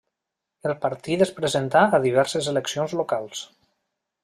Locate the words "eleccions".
2.55-2.99